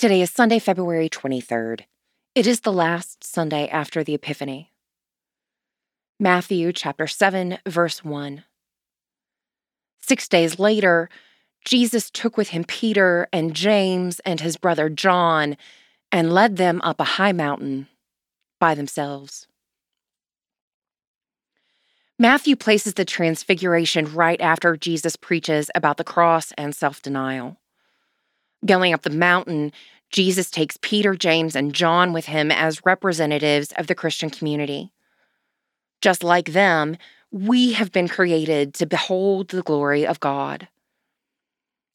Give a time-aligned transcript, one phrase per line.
[0.00, 1.82] Today is Sunday, February 23rd.
[2.34, 4.72] It is the last Sunday after the Epiphany.
[6.18, 8.44] Matthew chapter 7, verse 1.
[9.98, 11.10] Six days later,
[11.66, 15.58] Jesus took with him Peter and James and his brother John
[16.10, 17.86] and led them up a high mountain
[18.58, 19.48] by themselves.
[22.18, 27.59] Matthew places the transfiguration right after Jesus preaches about the cross and self denial.
[28.64, 29.72] Going up the mountain,
[30.10, 34.92] Jesus takes Peter, James, and John with him as representatives of the Christian community.
[36.00, 36.96] Just like them,
[37.30, 40.68] we have been created to behold the glory of God.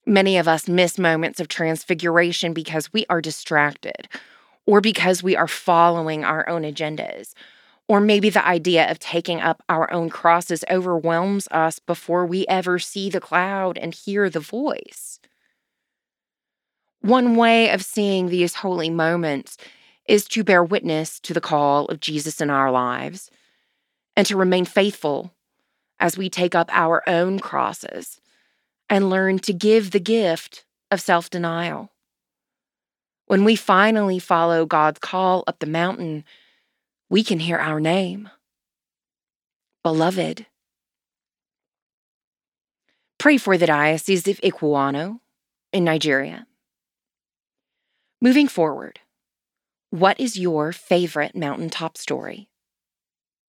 [0.05, 4.07] Many of us miss moments of transfiguration because we are distracted,
[4.65, 7.33] or because we are following our own agendas,
[7.87, 12.79] or maybe the idea of taking up our own crosses overwhelms us before we ever
[12.79, 15.14] see the cloud and hear the voice.
[17.05, 19.57] One way of seeing these holy moments
[20.07, 23.29] is to bear witness to the call of Jesus in our lives
[24.15, 25.31] and to remain faithful
[25.99, 28.19] as we take up our own crosses
[28.89, 31.91] and learn to give the gift of self denial.
[33.27, 36.23] When we finally follow God's call up the mountain,
[37.07, 38.31] we can hear our name
[39.83, 40.47] Beloved.
[43.19, 45.19] Pray for the Diocese of Ikwuano
[45.71, 46.47] in Nigeria.
[48.21, 48.99] Moving forward,
[49.89, 52.49] what is your favorite mountaintop story?